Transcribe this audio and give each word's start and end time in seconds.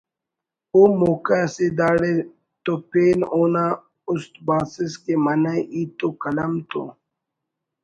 ءُ 0.79 0.81
موقع 0.99 1.39
اسے 1.47 1.67
داڑے 1.77 2.13
تو 2.63 2.73
پین 2.89 3.19
اونا 3.33 3.65
است 4.09 4.33
باسس 4.45 4.93
کہ 5.03 5.13
منہ 5.23 5.51
ہیت 5.71 5.89
تو 5.99 6.07
قلم 6.21 6.53
تو 6.69 6.83